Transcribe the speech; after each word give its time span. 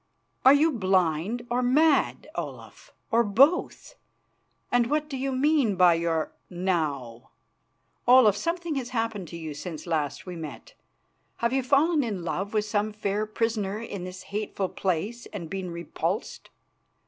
Are 0.43 0.53
you 0.55 0.71
blind 0.71 1.45
or 1.51 1.61
mad, 1.61 2.27
Olaf, 2.33 2.91
or 3.11 3.23
both? 3.23 3.93
And 4.71 4.87
what 4.89 5.07
do 5.07 5.15
you 5.15 5.31
mean 5.31 5.75
by 5.75 5.93
your 5.93 6.31
'now'? 6.49 7.29
Olaf, 8.07 8.35
something 8.35 8.73
has 8.77 8.89
happened 8.97 9.27
to 9.27 9.37
you 9.37 9.53
since 9.53 9.85
last 9.85 10.25
we 10.25 10.35
met. 10.35 10.73
Have 11.37 11.53
you 11.53 11.61
fallen 11.61 12.03
in 12.03 12.23
love 12.23 12.51
with 12.51 12.65
some 12.65 12.91
fair 12.91 13.27
prisoner 13.27 13.79
in 13.79 14.03
this 14.03 14.23
hateful 14.33 14.69
place 14.69 15.27
and 15.27 15.51
been 15.51 15.69
repulsed? 15.69 16.49